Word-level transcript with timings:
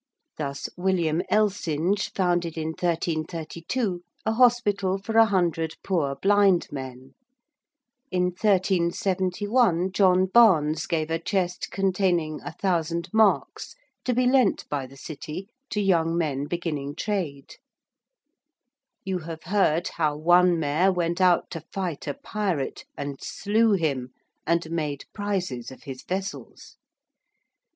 Thus 0.35 0.67
William 0.75 1.21
Elsinge 1.29 2.09
founded 2.13 2.57
in 2.57 2.69
1332 2.69 4.01
a 4.25 4.31
hospital 4.33 4.97
for 4.97 5.15
a 5.15 5.25
hundred 5.27 5.75
poor 5.83 6.15
blind 6.15 6.67
men: 6.71 7.13
in 8.09 8.23
1371 8.31 9.91
John 9.91 10.25
Barnes 10.25 10.87
gave 10.87 11.11
a 11.11 11.19
chest 11.19 11.69
containing 11.69 12.39
1,000 12.39 13.09
marks 13.13 13.75
to 14.03 14.15
be 14.15 14.25
lent 14.25 14.67
by 14.69 14.87
the 14.87 14.97
City 14.97 15.47
to 15.69 15.79
young 15.79 16.17
men 16.17 16.45
beginning 16.45 16.95
trade. 16.95 17.57
You 19.03 19.19
have 19.19 19.43
heard 19.43 19.87
how 19.97 20.15
one 20.17 20.57
Mayor 20.57 20.91
went 20.91 21.21
out 21.21 21.51
to 21.51 21.61
fight 21.71 22.07
a 22.07 22.15
pirate 22.15 22.85
and 22.97 23.21
slew 23.21 23.73
him 23.73 24.09
and 24.47 24.71
made 24.71 25.05
prizes 25.13 25.69
of 25.69 25.83
his 25.83 26.01
vessels. 26.01 26.77